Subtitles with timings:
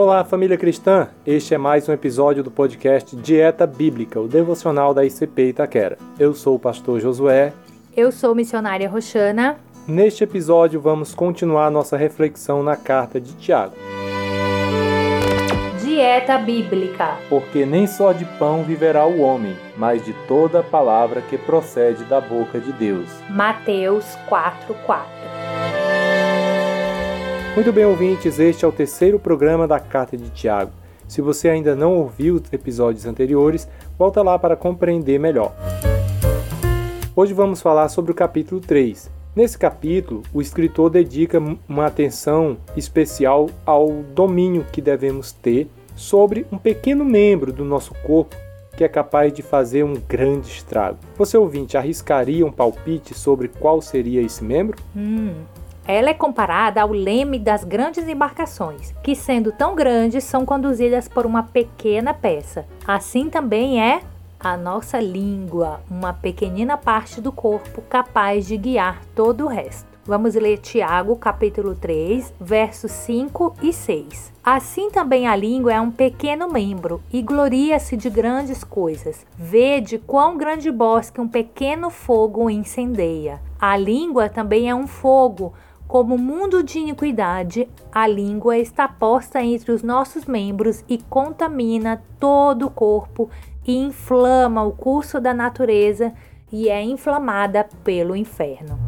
[0.00, 1.08] Olá, família cristã!
[1.26, 5.98] Este é mais um episódio do podcast Dieta Bíblica, o devocional da ICP Itaquera.
[6.16, 7.52] Eu sou o pastor Josué.
[7.96, 9.56] Eu sou missionária Roxana.
[9.88, 13.74] Neste episódio, vamos continuar nossa reflexão na carta de Tiago.
[15.82, 17.16] Dieta Bíblica.
[17.28, 22.20] Porque nem só de pão viverá o homem, mas de toda palavra que procede da
[22.20, 23.08] boca de Deus.
[23.28, 25.57] Mateus 4:4.
[27.58, 30.70] Muito bem, ouvintes, este é o terceiro programa da Carta de Tiago.
[31.08, 33.68] Se você ainda não ouviu os episódios anteriores,
[33.98, 35.52] volta lá para compreender melhor.
[37.16, 39.10] Hoje vamos falar sobre o capítulo 3.
[39.34, 46.58] Nesse capítulo, o escritor dedica uma atenção especial ao domínio que devemos ter sobre um
[46.58, 48.36] pequeno membro do nosso corpo
[48.76, 50.98] que é capaz de fazer um grande estrago.
[51.16, 54.80] Você ouvinte arriscaria um palpite sobre qual seria esse membro?
[54.96, 55.34] Hum,
[55.88, 61.24] ela é comparada ao leme das grandes embarcações, que, sendo tão grandes, são conduzidas por
[61.24, 62.66] uma pequena peça.
[62.86, 64.02] Assim também é
[64.38, 69.88] a nossa língua, uma pequenina parte do corpo capaz de guiar todo o resto.
[70.04, 74.32] Vamos ler Tiago, capítulo 3, versos 5 e 6.
[74.44, 79.26] Assim também a língua é um pequeno membro e gloria-se de grandes coisas.
[79.36, 83.40] Vede quão grande bosque um pequeno fogo incendeia.
[83.60, 85.52] A língua também é um fogo,
[85.88, 92.66] como mundo de iniquidade, a língua está posta entre os nossos membros e contamina todo
[92.66, 93.30] o corpo
[93.66, 96.12] e inflama o curso da natureza
[96.52, 98.78] e é inflamada pelo inferno.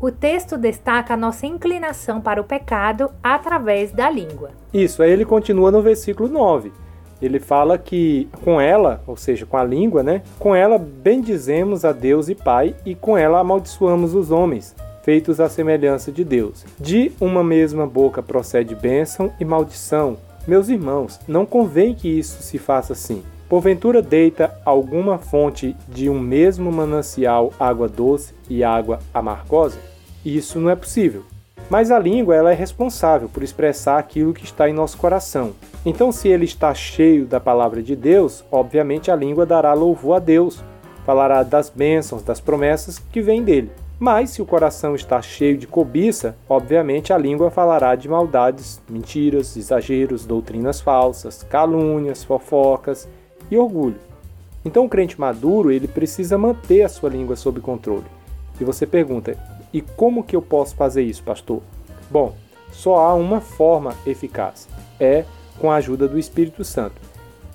[0.00, 4.52] O texto destaca a nossa inclinação para o pecado através da língua.
[4.72, 6.72] Isso, aí ele continua no versículo 9.
[7.20, 10.22] Ele fala que com ela, ou seja, com a língua, né?
[10.38, 14.76] Com ela bendizemos a Deus e Pai e com ela amaldiçoamos os homens
[15.10, 16.64] feitos à semelhança de Deus.
[16.78, 20.16] De uma mesma boca procede bênção e maldição.
[20.46, 23.24] Meus irmãos, não convém que isso se faça assim.
[23.48, 29.80] Porventura deita alguma fonte de um mesmo manancial água doce e água amargosa?
[30.24, 31.24] Isso não é possível.
[31.68, 35.54] Mas a língua ela é responsável por expressar aquilo que está em nosso coração.
[35.84, 40.20] Então, se ele está cheio da palavra de Deus, obviamente a língua dará louvor a
[40.20, 40.62] Deus,
[41.04, 43.72] falará das bênçãos, das promessas que vêm dele.
[44.00, 49.54] Mas se o coração está cheio de cobiça, obviamente a língua falará de maldades, mentiras,
[49.58, 53.06] exageros, doutrinas falsas, calúnias, fofocas
[53.50, 53.98] e orgulho.
[54.64, 58.06] Então o crente maduro, ele precisa manter a sua língua sob controle.
[58.58, 59.36] E você pergunta:
[59.70, 61.60] "E como que eu posso fazer isso, pastor?"
[62.10, 62.34] Bom,
[62.72, 64.66] só há uma forma eficaz.
[64.98, 65.26] É
[65.58, 67.02] com a ajuda do Espírito Santo.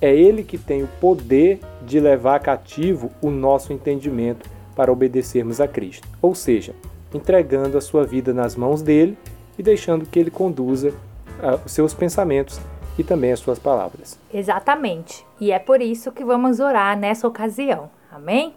[0.00, 5.66] É ele que tem o poder de levar cativo o nosso entendimento para obedecermos a
[5.66, 6.74] Cristo, ou seja,
[7.12, 9.16] entregando a sua vida nas mãos dele
[9.58, 12.60] e deixando que ele conduza uh, os seus pensamentos
[12.98, 14.18] e também as suas palavras.
[14.32, 15.26] Exatamente.
[15.40, 17.90] E é por isso que vamos orar nessa ocasião.
[18.12, 18.54] Amém?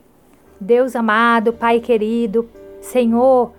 [0.59, 2.49] Deus amado, Pai querido,
[2.81, 3.53] Senhor,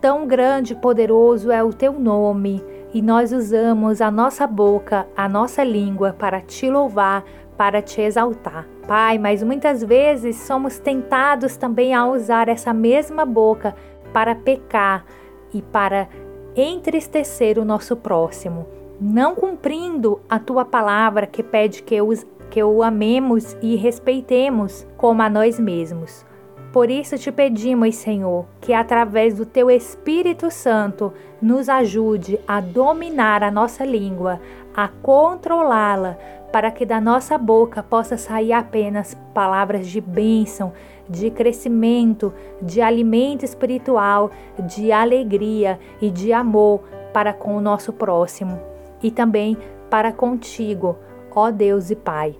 [0.00, 5.26] tão grande e poderoso é o teu nome, e nós usamos a nossa boca, a
[5.26, 7.24] nossa língua para te louvar,
[7.56, 8.66] para te exaltar.
[8.86, 13.74] Pai, mas muitas vezes somos tentados também a usar essa mesma boca
[14.12, 15.04] para pecar
[15.52, 16.08] e para
[16.54, 18.66] entristecer o nosso próximo,
[19.00, 25.22] não cumprindo a tua palavra que pede que, os, que o amemos e respeitemos como
[25.22, 26.24] a nós mesmos.
[26.72, 33.44] Por isso te pedimos, Senhor, que através do teu Espírito Santo nos ajude a dominar
[33.44, 34.40] a nossa língua,
[34.74, 36.18] a controlá-la,
[36.52, 40.72] para que da nossa boca possa sair apenas palavras de bênção,
[41.08, 46.80] de crescimento, de alimento espiritual, de alegria e de amor
[47.12, 48.60] para com o nosso próximo
[49.02, 49.56] e também
[49.90, 50.96] para contigo,
[51.34, 52.36] ó Deus e Pai.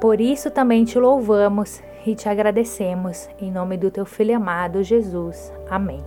[0.00, 5.52] Por isso também te louvamos e te agradecemos, em nome do teu Filho amado Jesus.
[5.68, 6.02] Amém.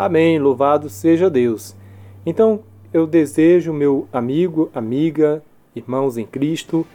[0.00, 1.76] Amém, louvado seja Deus.
[2.24, 2.60] Então,
[2.90, 5.42] eu desejo, meu amigo, amiga,
[5.76, 6.86] irmãos em Cristo,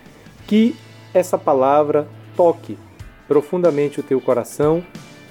[0.48, 0.76] que
[1.14, 2.76] essa palavra toque
[3.28, 4.84] profundamente o teu coração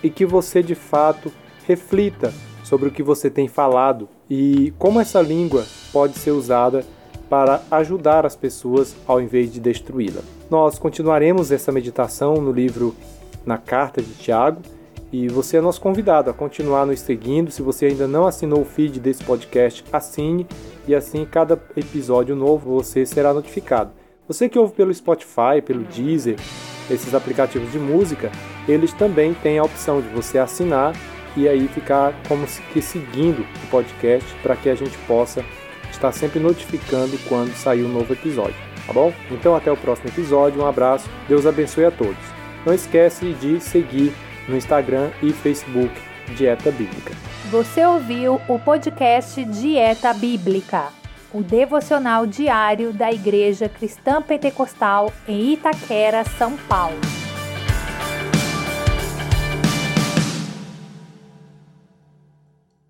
[0.04, 1.32] e que você de fato
[1.66, 2.32] reflita
[2.62, 6.84] sobre o que você tem falado e como essa língua pode ser usada
[7.28, 10.22] para ajudar as pessoas ao invés de destruí-la.
[10.48, 12.94] Nós continuaremos essa meditação no livro
[13.44, 14.62] Na Carta de Tiago
[15.14, 17.48] e você é nosso convidado a continuar nos seguindo.
[17.52, 20.44] Se você ainda não assinou o feed desse podcast, assine
[20.88, 23.92] e assim cada episódio novo você será notificado.
[24.26, 26.34] Você que ouve pelo Spotify, pelo Deezer,
[26.90, 28.32] esses aplicativos de música,
[28.66, 30.96] eles também têm a opção de você assinar
[31.36, 35.44] e aí ficar como que seguindo o podcast para que a gente possa
[35.92, 39.12] estar sempre notificando quando sair um novo episódio, tá bom?
[39.30, 42.34] Então até o próximo episódio, um abraço, Deus abençoe a todos.
[42.66, 44.12] Não esquece de seguir
[44.48, 45.92] no Instagram e Facebook
[46.36, 47.12] Dieta Bíblica.
[47.50, 50.88] Você ouviu o podcast Dieta Bíblica,
[51.32, 57.23] o devocional diário da Igreja Cristã Pentecostal em Itaquera, São Paulo.